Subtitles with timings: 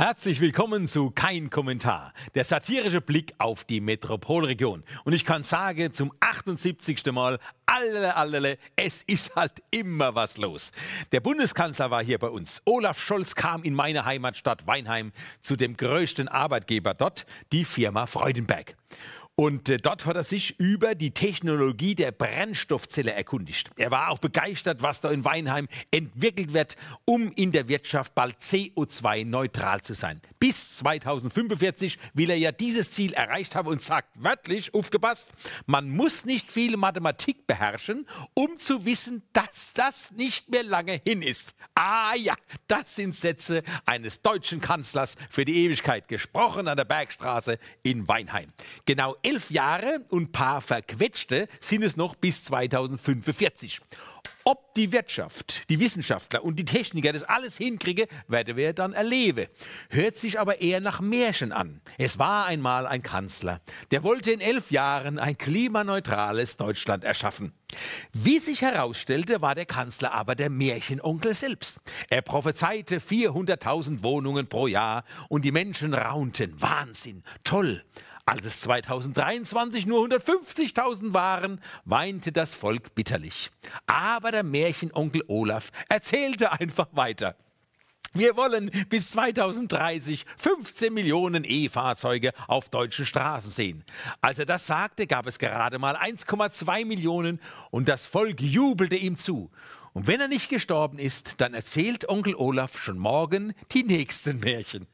[0.00, 4.82] Herzlich willkommen zu Kein Kommentar, der satirische Blick auf die Metropolregion.
[5.04, 7.04] Und ich kann sagen, zum 78.
[7.12, 10.72] Mal, alle, alle, es ist halt immer was los.
[11.12, 12.62] Der Bundeskanzler war hier bei uns.
[12.64, 18.76] Olaf Scholz kam in meine Heimatstadt Weinheim zu dem größten Arbeitgeber dort, die Firma Freudenberg.
[19.40, 23.70] Und äh, dort hat er sich über die Technologie der Brennstoffzelle erkundigt.
[23.78, 28.36] Er war auch begeistert, was da in Weinheim entwickelt wird, um in der Wirtschaft bald
[28.40, 30.20] CO2-neutral zu sein.
[30.38, 35.30] Bis 2045 will er ja dieses Ziel erreicht haben und sagt wörtlich, aufgepasst,
[35.64, 41.22] man muss nicht viel Mathematik beherrschen, um zu wissen, dass das nicht mehr lange hin
[41.22, 41.54] ist.
[41.74, 42.34] Ah ja,
[42.68, 48.48] das sind Sätze eines deutschen Kanzlers für die Ewigkeit, gesprochen an der Bergstraße in Weinheim.
[48.84, 53.80] Genau elf Jahre und paar verquetschte sind es noch bis 2045.
[54.42, 59.46] Ob die Wirtschaft, die Wissenschaftler und die Techniker das alles hinkriegen, werden wir dann erleben.
[59.88, 61.80] Hört sich aber eher nach Märchen an.
[61.96, 63.60] Es war einmal ein Kanzler,
[63.92, 67.52] der wollte in elf Jahren ein klimaneutrales Deutschland erschaffen.
[68.12, 71.78] Wie sich herausstellte, war der Kanzler aber der Märchenonkel selbst.
[72.08, 76.60] Er prophezeite 400.000 Wohnungen pro Jahr und die Menschen raunten.
[76.60, 77.84] Wahnsinn, toll.
[78.30, 83.50] Als es 2023 nur 150.000 waren, weinte das Volk bitterlich.
[83.88, 87.34] Aber der Märchenonkel Olaf erzählte einfach weiter.
[88.12, 93.84] Wir wollen bis 2030 15 Millionen E-Fahrzeuge auf deutschen Straßen sehen.
[94.20, 97.40] Als er das sagte, gab es gerade mal 1,2 Millionen
[97.72, 99.50] und das Volk jubelte ihm zu.
[99.92, 104.86] Und wenn er nicht gestorben ist, dann erzählt Onkel Olaf schon morgen die nächsten Märchen.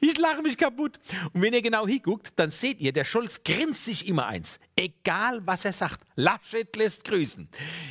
[0.00, 0.98] Ich lache mich kaputt.
[1.32, 4.60] Und wenn ihr genau hinguckt, dann seht ihr, der Scholz grinst sich immer eins.
[4.76, 6.02] Egal, was er sagt.
[6.14, 7.48] Laschet lässt grüßen.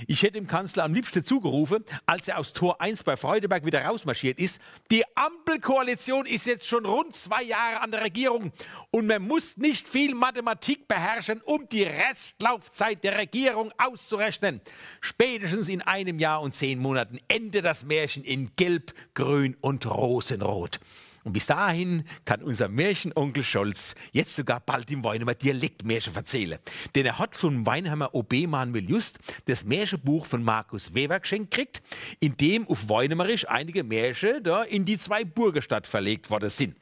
[0.07, 3.83] Ich hätte dem Kanzler am liebsten zugerufen, als er aus Tor 1 bei Freudeberg wieder
[3.83, 4.61] rausmarschiert ist.
[4.91, 8.51] Die Ampelkoalition ist jetzt schon rund zwei Jahre an der Regierung.
[8.91, 14.61] Und man muss nicht viel Mathematik beherrschen, um die Restlaufzeit der Regierung auszurechnen.
[15.01, 20.79] Spätestens in einem Jahr und zehn Monaten endet das Märchen in Gelb, Grün und Rosenrot.
[21.25, 26.59] Und bis dahin kann unser Märchenonkel Scholz jetzt sogar bald im Weinheimer Dialektmärchen erzählen.
[26.93, 31.81] Denn er hat vom Weinheimer OB Manuel Just das Märchenbuch von Markus Weber geschenkt gekriegt,
[32.19, 36.75] in dem auf Weinheimerisch einige Märchen da in die zwei Burgerstadt verlegt worden sind.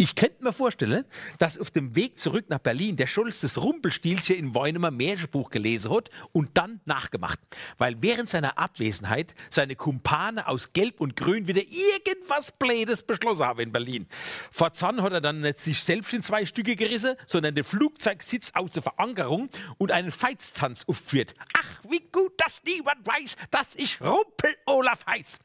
[0.00, 1.04] Ich könnte mir vorstellen,
[1.36, 5.94] dass auf dem Weg zurück nach Berlin der Scholz das Rumpelstilzchen in Weunemer Märchenbuch gelesen
[5.94, 7.38] hat und dann nachgemacht.
[7.76, 13.60] Weil während seiner Abwesenheit seine Kumpane aus Gelb und Grün wieder irgendwas Blödes beschlossen haben
[13.60, 14.06] in Berlin.
[14.50, 18.52] Vor Zahn hat er dann nicht sich selbst in zwei Stücke gerissen, sondern den Flugzeugsitz
[18.54, 21.34] aus der Verankerung und einen Feiztanz aufgeführt.
[21.58, 25.40] Ach, wie gut, dass niemand weiß, dass ich Rumpel Olaf heiß.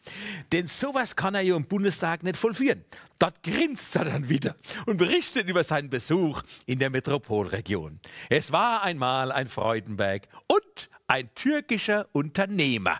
[0.54, 2.86] Denn sowas kann er ja im Bundestag nicht vollführen.
[3.20, 4.45] Dort grinst er dann wieder
[4.86, 8.00] und berichtet über seinen Besuch in der Metropolregion.
[8.30, 13.00] Es war einmal ein Freudenberg und ein türkischer Unternehmer.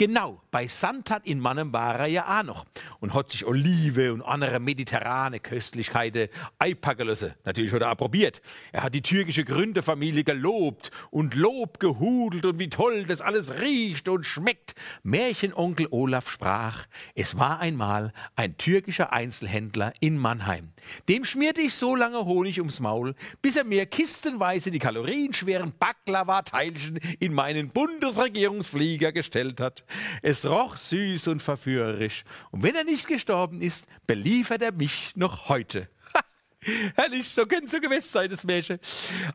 [0.00, 2.66] Genau, bei Santat in Mannem war er ja auch noch
[3.00, 7.34] und hat sich Olive und andere mediterrane Köstlichkeiten einpacken lassen.
[7.44, 8.40] Natürlich hat er auch probiert.
[8.70, 14.08] Er hat die türkische Gründerfamilie gelobt und Lob gehudelt und wie toll das alles riecht
[14.08, 14.76] und schmeckt.
[15.02, 16.86] Märchenonkel Olaf sprach,
[17.16, 20.68] es war einmal ein türkischer Einzelhändler in Mannheim.
[21.08, 27.00] Dem schmierte ich so lange Honig ums Maul, bis er mir kistenweise die kalorienschweren Baklava-Teilchen
[27.18, 29.84] in meinen Bundesregierungsflieger gestellt hat.
[30.22, 32.24] Es roch süß und verführerisch.
[32.50, 35.88] Und wenn er nicht gestorben ist, beliefert er mich noch heute.
[36.94, 38.78] Herrlich, so können so gewiss sein, das Märchen.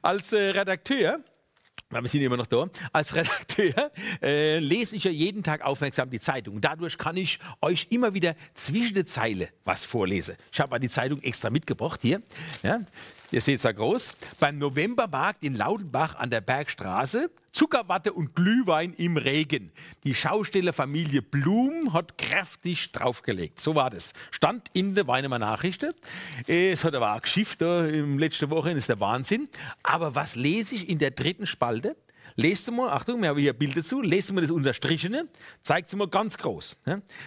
[0.01, 1.23] Als äh, Redakteur
[2.01, 2.67] wir sind immer noch da.
[2.91, 3.91] Als Redakteur
[4.21, 6.59] äh, lese ich ja jeden Tag aufmerksam die Zeitung.
[6.61, 10.35] Dadurch kann ich euch immer wieder zwischen den Zeilen was vorlesen.
[10.51, 12.19] Ich habe mal die Zeitung extra mitgebracht hier.
[12.63, 12.79] Ja,
[13.33, 14.13] ihr seht es ja groß.
[14.39, 19.71] Beim Novembermarkt in Laudenbach an der Bergstraße Zuckerwatte und Glühwein im Regen.
[20.03, 23.59] Die Schaustellerfamilie Blum hat kräftig draufgelegt.
[23.59, 24.13] So war das.
[24.31, 25.89] Stand in der Weinemer Nachrichten.
[26.47, 29.49] Es hat aber auch geschifft da im letzten Woche, das ist der Wahnsinn.
[29.83, 31.95] Aber was lese ich in der dritten Spalte?
[32.35, 35.27] Lest mal, Achtung, wir haben hier Bilder zu, lest mal das Unterstrichene,
[35.61, 36.77] zeigt es mal ganz groß.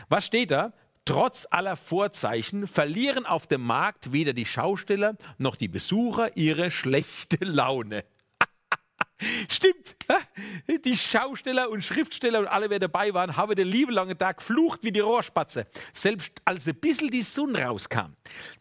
[0.09, 0.73] Was steht da?
[1.07, 7.45] Trotz aller Vorzeichen verlieren auf dem Markt weder die Schausteller noch die Besucher ihre schlechte
[7.45, 8.05] Laune.
[9.49, 9.97] Stimmt.
[10.85, 14.81] Die Schausteller und Schriftsteller und alle, wer dabei waren, haben den lieben langen Tag geflucht
[14.83, 15.69] wie die Rohrspatze.
[15.93, 18.17] Selbst als ein bisschen die Sonne rauskam.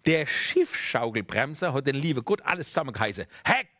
[0.05, 3.25] Der Schiffschaukelbremser hat den lieben Gott alles zusammengeheißen.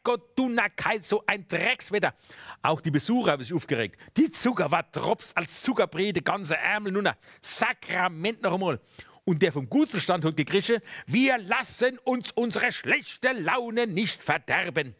[0.06, 2.14] Herrgott, du Nackheit, so ein Dreckswetter.
[2.62, 4.00] Auch die Besucher haben sich aufgeregt.
[4.18, 7.10] Die Zucker war Drops als Zuckerbrede, ganze Ärmel, nun
[7.42, 8.80] Sakrament noch einmal.
[9.24, 14.94] Und der vom Gutzelstand hat gekrischen, wir lassen uns unsere schlechte Laune nicht verderben.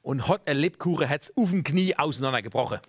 [0.00, 2.80] Und hat ein Lebkuchenherz auf dem Knie auseinandergebrochen.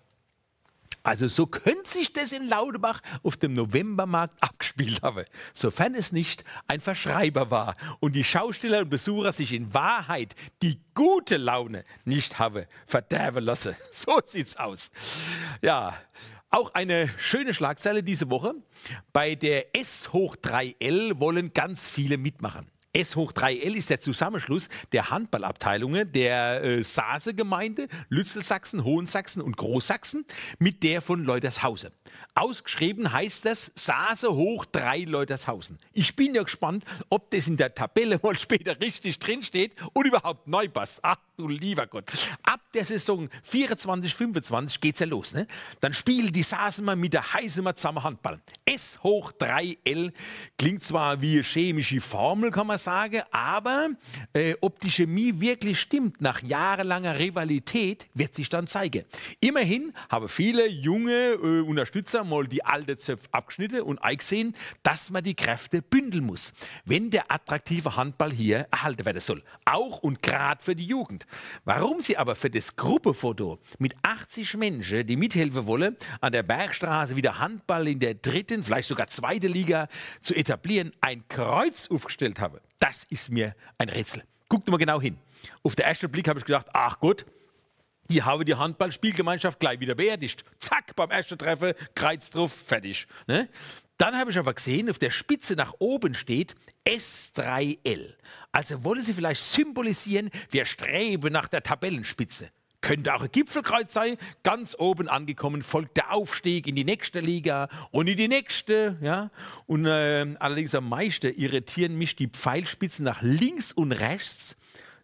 [1.08, 5.24] Also so könnte sich das in Laudebach auf dem Novembermarkt abgespielt haben,
[5.54, 10.82] sofern es nicht ein Verschreiber war und die Schausteller und Besucher sich in Wahrheit die
[10.94, 13.74] gute Laune nicht haben verderben lassen.
[13.94, 14.92] So sieht's aus.
[15.62, 15.94] Ja,
[16.50, 18.54] auch eine schöne Schlagzeile diese Woche.
[19.14, 22.70] Bei der S hoch 3L wollen ganz viele mitmachen.
[22.94, 30.26] S hoch 3L ist der Zusammenschluss der Handballabteilungen der äh, Saase-Gemeinde, Lützelsachsen, Hohensachsen und Großsachsen
[30.60, 31.92] mit der von Leutershausen.
[32.34, 35.80] Ausgeschrieben heißt das Saase hoch 3 Leutershausen.
[35.94, 40.48] Ich bin ja gespannt, ob das in der Tabelle mal später richtig drinsteht und überhaupt
[40.48, 41.00] neu passt.
[41.04, 42.12] Ach du lieber Gott.
[42.44, 45.34] Ab der Saison 24, 25 geht's ja los.
[45.34, 45.46] Ne?
[45.82, 48.42] Dann spielen die Sasen mal mit der Heißemer zusammen Handball.
[48.66, 50.12] S hoch 3L
[50.58, 53.90] klingt zwar wie eine chemische Formel, kann man sagen, aber
[54.34, 59.06] äh, ob die Chemie wirklich stimmt nach jahrelanger Rivalität, wird sich dann zeigen.
[59.40, 65.24] Immerhin haben viele junge äh, Unterstützer mal die alte Zöpfe abgeschnitten und eingesehen, dass man
[65.24, 66.54] die Kräfte bündeln muss,
[66.86, 69.44] wenn der attraktive Handball hier erhalten werden soll.
[69.66, 71.27] Auch und gerade für die Jugend.
[71.66, 77.16] Warum sie aber für das Gruppefoto mit 80 Menschen, die mithelfen wollen, an der Bergstraße
[77.16, 79.88] wieder Handball in der dritten, vielleicht sogar zweiten Liga
[80.22, 84.24] zu etablieren, ein Kreuz aufgestellt haben, das ist mir ein Rätsel.
[84.50, 85.18] Guckt mal genau hin.
[85.64, 87.26] Auf den ersten Blick habe ich gedacht, ach Gott,
[88.10, 90.46] die habe die Handballspielgemeinschaft gleich wieder beerdigt.
[90.60, 93.08] Zack, beim ersten Treffen, Kreuz drauf, fertig.
[93.28, 93.50] Ne?
[93.98, 96.56] Dann habe ich aber gesehen, auf der Spitze nach oben steht
[96.86, 98.14] S3L.
[98.52, 102.52] Also wollen sie vielleicht symbolisieren, wir streben nach der Tabellenspitze.
[102.80, 104.18] Könnte auch ein Gipfelkreuz sein.
[104.44, 108.98] Ganz oben angekommen folgt der Aufstieg in die nächste Liga und in die nächste.
[109.02, 109.32] Ja?
[109.66, 114.58] Und äh, allerdings am meisten irritieren mich die Pfeilspitzen nach links und rechts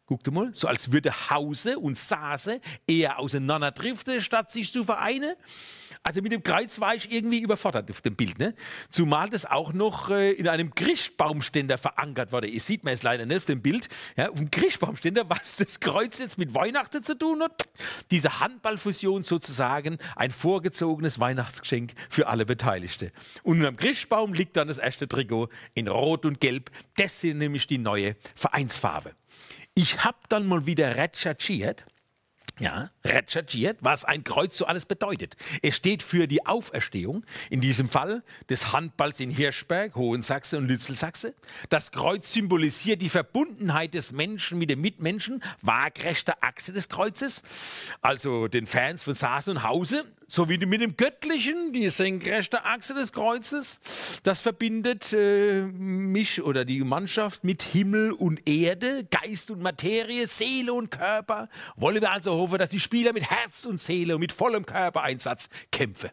[0.05, 5.33] Guck mal, so als würde Hause und Sase eher auseinanderdriften, statt sich zu vereinen.
[6.05, 8.37] Also mit dem Kreuz war ich irgendwie überfordert auf dem Bild.
[8.37, 8.53] Ne?
[8.89, 12.47] Zumal das auch noch äh, in einem Christbaumständer verankert wurde.
[12.47, 13.87] Ihr seht mir es leider nicht auf dem Bild.
[14.17, 17.69] Ja, auf dem Christbaumständer, was das Kreuz jetzt mit Weihnachten zu tun hat.
[18.11, 23.11] Diese Handballfusion sozusagen ein vorgezogenes Weihnachtsgeschenk für alle Beteiligten.
[23.43, 26.69] Und am Christbaum liegt dann das erste Trikot in Rot und Gelb.
[26.97, 29.13] Das sind nämlich die neue Vereinsfarbe.
[29.73, 31.85] Ich habe dann mal wieder recherchiert,
[32.59, 35.35] ja, recherchiert, was ein Kreuz so alles bedeutet.
[35.63, 41.33] Es steht für die Auferstehung, in diesem Fall des Handballs in Hirschberg, Hohensachse und Lützelsachse.
[41.69, 47.43] Das Kreuz symbolisiert die Verbundenheit des Menschen mit dem Mitmenschen, waagrechte Achse des Kreuzes,
[48.01, 53.13] also den Fans von Saas und Hause, sowie mit dem Göttlichen, die senkrechte Achse des
[53.13, 53.79] Kreuzes.
[54.23, 60.73] Das verbindet äh, mich oder die Mannschaft mit Himmel und Erde, Geist und Materie, Seele
[60.73, 61.49] und Körper.
[61.75, 65.49] Wollen wir also hoffen, dass die Spieler mit Herz und Seele und mit vollem Körpereinsatz
[65.71, 66.09] kämpfen.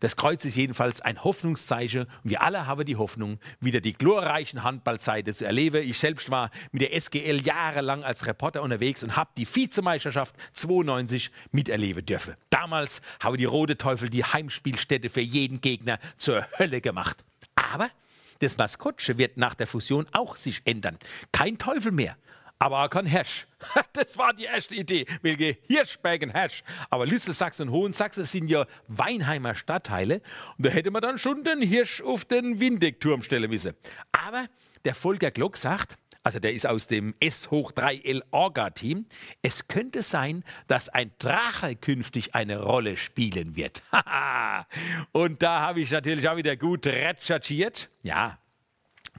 [0.00, 4.62] Das Kreuz ist jedenfalls ein Hoffnungszeichen und wir alle haben die Hoffnung, wieder die glorreichen
[4.62, 5.86] Handballzeiten zu erleben.
[5.86, 11.30] Ich selbst war mit der SGL jahrelang als Reporter unterwegs und habe die Vizemeisterschaft 92
[11.52, 12.34] miterleben dürfen.
[12.48, 17.24] Damals haben die Rote Teufel die Heimspielstätte für jeden Gegner zur Hölle gemacht.
[17.54, 17.90] Aber
[18.38, 20.96] das Maskottchen wird nach der Fusion auch sich ändern.
[21.30, 22.16] Kein Teufel mehr,
[22.60, 23.48] aber auch kein Hirsch.
[23.92, 26.62] Das war die erste Idee, welche Hirschbergen Hirsch.
[26.88, 30.22] Aber Lüsselsachsen und Hohensachsen sind ja Weinheimer Stadtteile
[30.56, 33.74] und da hätte man dann schon den Hirsch auf den Windeckturm stellen müssen.
[34.12, 34.46] Aber
[34.84, 39.06] der Volker Glock sagt, also der ist aus dem S hoch 3L Orga-Team.
[39.42, 43.82] Es könnte sein, dass ein Drache künftig eine Rolle spielen wird.
[45.12, 47.90] und da habe ich natürlich auch wieder gut recherchiert.
[48.02, 48.38] Ja,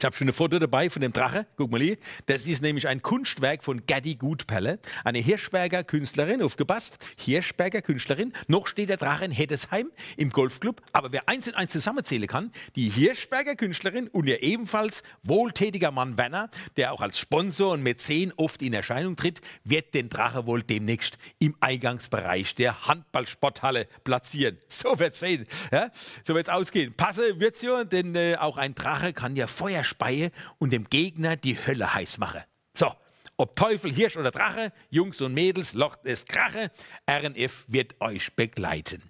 [0.01, 1.45] ich habe schon ein Foto dabei von dem Drache.
[1.57, 1.95] Guck mal hier.
[2.25, 6.97] Das ist nämlich ein Kunstwerk von Gadi Gutperle, eine Hirschberger Künstlerin, aufgepasst.
[7.17, 8.33] Hirschberger Künstlerin.
[8.47, 10.81] Noch steht der Drache in Heddesheim im Golfclub.
[10.91, 16.17] Aber wer eins und eins zusammenzählen kann, die Hirschberger Künstlerin und ihr ebenfalls wohltätiger Mann
[16.17, 20.63] Werner, der auch als Sponsor und Mäzen oft in Erscheinung tritt, wird den Drache wohl
[20.63, 24.57] demnächst im Eingangsbereich der Handballsporthalle platzieren.
[24.81, 25.45] So wird's sehen.
[25.71, 25.91] Ja?
[26.23, 26.95] So wird's ausgehen.
[26.95, 31.35] Passe wird's ja, denn äh, auch ein Drache kann ja Feuer speie und dem Gegner
[31.35, 32.43] die Hölle heiß mache.
[32.73, 32.91] So,
[33.37, 36.71] ob Teufel, Hirsch oder Drache, Jungs und Mädels, locht es Krache,
[37.09, 39.01] RNF wird euch begleiten.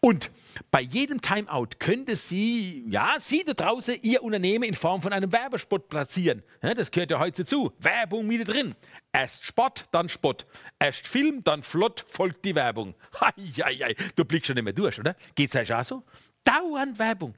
[0.00, 0.30] Und
[0.70, 5.32] bei jedem Timeout könnte Sie, ja, Sie da draußen Ihr Unternehmen in Form von einem
[5.32, 6.42] Werbespot platzieren.
[6.62, 7.72] Ja, das gehört ja heute zu.
[7.78, 8.74] Werbung mit drin.
[9.12, 10.46] Erst Sport, dann Spott.
[10.78, 12.94] Erst Film, dann flott folgt die Werbung.
[13.20, 13.94] Hei, hei, hei.
[14.14, 15.16] Du blickst schon nicht mehr durch, oder?
[15.34, 16.04] Geht's euch auch so?
[16.48, 17.34] Dauernd Werbung.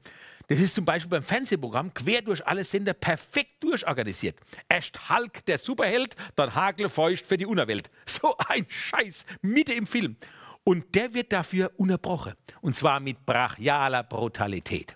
[0.47, 4.37] Das ist zum Beispiel beim Fernsehprogramm quer durch alle Sender perfekt durchorganisiert.
[4.69, 7.89] Erst Hulk, der Superheld, dann Hagelfeucht für die Unterwelt.
[8.05, 10.15] So ein Scheiß, Mitte im Film.
[10.63, 12.33] Und der wird dafür unterbrochen.
[12.61, 14.95] Und zwar mit brachialer Brutalität.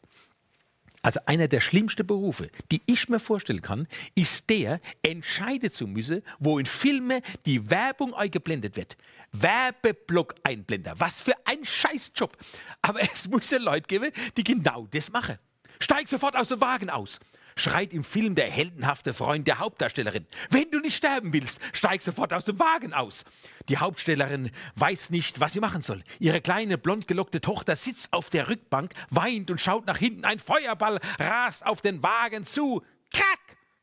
[1.05, 6.23] Also einer der schlimmsten Berufe, die ich mir vorstellen kann, ist der, entscheiden zu müssen,
[6.39, 8.97] wo in Filmen die Werbung eingeblendet wird.
[9.31, 10.95] Werbeblock-Einblender.
[10.97, 12.35] Was für ein Scheißjob.
[12.81, 15.37] Aber es muss ja Leute geben, die genau das machen.
[15.79, 17.19] Steig sofort aus dem Wagen aus
[17.57, 20.25] schreit im Film der heldenhafte Freund der Hauptdarstellerin.
[20.49, 23.25] Wenn du nicht sterben willst, steig sofort aus dem Wagen aus.
[23.69, 26.03] Die Hauptstellerin weiß nicht, was sie machen soll.
[26.19, 30.25] Ihre kleine blond gelockte Tochter sitzt auf der Rückbank, weint und schaut nach hinten.
[30.25, 32.83] Ein Feuerball rast auf den Wagen zu.
[33.11, 33.39] Krack!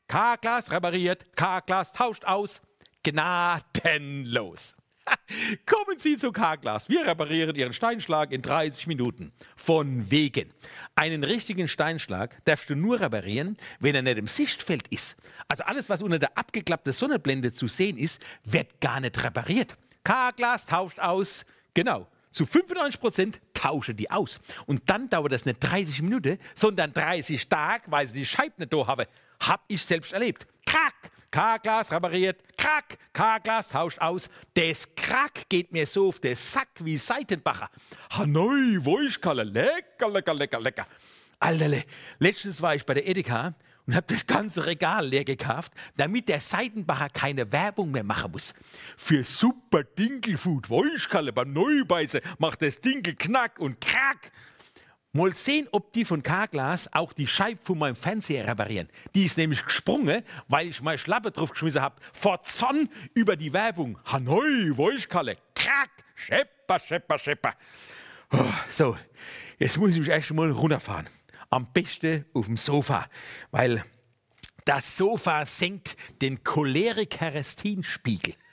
[0.09, 2.61] K-Glas repariert, K-Glas tauscht aus.
[3.02, 4.76] Gnadenlos.
[5.66, 6.88] Kommen Sie zu K-Glas.
[6.88, 9.32] Wir reparieren Ihren Steinschlag in 30 Minuten.
[9.56, 10.52] Von wegen.
[10.94, 15.16] Einen richtigen Steinschlag darfst du nur reparieren, wenn er nicht im Sichtfeld ist.
[15.49, 19.76] Also alles, was unter der abgeklappten Sonnenblende zu sehen ist, wird gar nicht repariert.
[20.04, 21.47] K-Glas tauscht aus.
[21.75, 22.09] Genau.
[22.30, 24.40] Zu 95 Prozent tausche die aus.
[24.66, 28.73] Und dann dauert das nicht 30 Minuten, sondern 30 Tage, weil sie die Scheibe nicht
[28.73, 29.07] da haben.
[29.40, 30.47] Hab ich selbst erlebt.
[30.66, 30.95] Krack!
[31.33, 34.28] K-Glas repariert, Krack, K-Glas tauscht aus.
[34.52, 37.71] Das Krack geht mir so auf den Sack wie Seitenbacher.
[38.11, 40.87] Hanoi, Woischkalle, lecker, lecker, lecker, lecker.
[41.38, 41.85] Alterle,
[42.19, 43.54] letztens war ich bei der Edeka
[43.87, 48.55] und habe das ganze Regal leer gekauft, damit der Seitenbacher keine Werbung mehr machen muss.
[48.97, 54.31] Für super Dinkelfood, Woischkalle beim Neubeißen macht das Dinkel knack und krack.
[55.15, 58.89] Mal sehen, ob die von K-Glas auch die Scheibe von meinem Fernseher reparieren.
[59.15, 61.97] Die ist nämlich gesprungen, weil ich meine Schlappe drauf geschmissen habe.
[62.15, 63.99] Vor Zorn über die Werbung.
[64.07, 67.53] Hanoi, Woischkalle, krack, schepper, schepper, schepper.
[68.33, 68.39] Oh,
[68.71, 68.97] so,
[69.59, 71.07] jetzt muss ich mich erst mal runterfahren.
[71.52, 73.06] Am besten auf dem Sofa,
[73.50, 73.85] weil
[74.64, 78.35] das Sofa senkt den Cholerik-Herestinspiegel.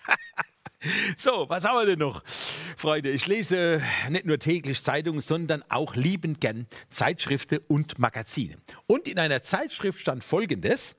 [1.18, 2.24] So, was haben wir denn noch?
[2.26, 8.56] Freunde, ich lese nicht nur täglich Zeitungen, sondern auch liebend gern Zeitschriften und Magazine.
[8.88, 10.96] Und in einer Zeitschrift stand folgendes: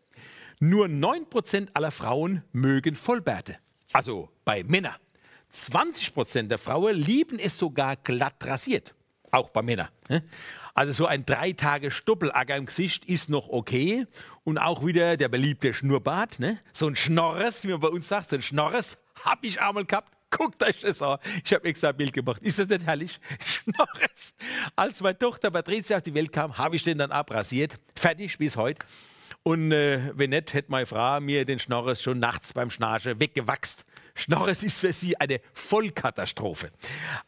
[0.61, 3.57] Nur 9% aller Frauen mögen Vollbärte.
[3.95, 4.97] Also bei Männern.
[5.51, 8.95] 20% der Frauen lieben es sogar glatt rasiert.
[9.31, 9.89] Auch bei Männern.
[10.75, 14.07] Also so ein drei Tage Stoppelacker im Gesicht ist noch okay.
[14.45, 16.39] Und auch wieder der beliebte Schnurrbart.
[16.41, 16.59] Ne?
[16.73, 20.17] So ein Schnorres, wie man bei uns sagt, so ein Schnorres hab ich einmal gehabt.
[20.31, 21.19] Guckt euch das an.
[21.45, 22.43] Ich habe extra ein Bild gemacht.
[22.43, 23.19] Ist das nicht herrlich?
[23.45, 24.37] Schnorres.
[24.77, 27.79] Als meine Tochter Patricia auf die Welt kam, habe ich den dann abrasiert.
[27.97, 28.87] Fertig bis heute.
[29.43, 33.85] Und äh, wenn nicht, hätte meine Frau mir den Schnorres schon nachts beim Schnarchen weggewachst.
[34.15, 36.71] Schnorres ist für sie eine Vollkatastrophe.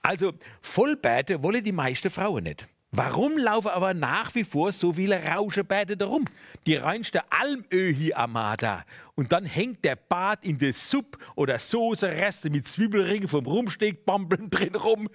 [0.02, 2.68] Also Vollbärte wollen die meisten Frauen nicht.
[2.94, 6.26] Warum laufen aber nach wie vor so viele Rauschebärte darum?
[6.66, 8.84] Die reinste Almöhi-Armada.
[9.14, 14.74] Und dann hängt der Bart in der Suppe oder Soße-Reste mit Zwiebelringen vom Rumstegbambeln drin
[14.74, 15.08] rum.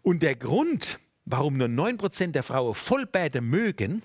[0.00, 4.02] Und der Grund, warum nur 9% der Frauen Vollbärte mögen,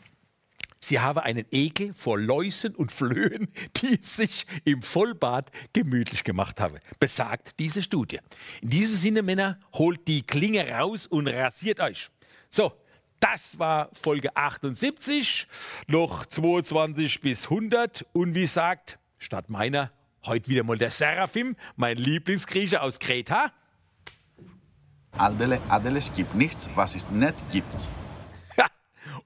[0.80, 3.48] Sie haben einen Ekel vor Läusen und Flöhen,
[3.78, 8.20] die sich im Vollbad gemütlich gemacht haben, besagt diese Studie.
[8.62, 12.10] In diesem Sinne, Männer, holt die Klinge raus und rasiert euch.
[12.50, 12.74] So,
[13.20, 15.48] das war Folge 78,
[15.88, 19.92] noch 22 bis 100 und wie sagt, statt meiner,
[20.26, 23.52] heute wieder mal der Seraphim, mein Lieblingsgrieche aus Kreta.
[25.12, 27.68] Adele, Adele, es gibt nichts, was es nicht gibt.
[28.56, 28.68] Ja,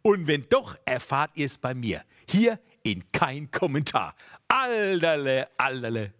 [0.02, 2.04] und wenn doch, erfahrt ihr es bei mir.
[2.28, 4.16] Hier in kein Kommentar.
[4.48, 6.14] Allerle, allerle.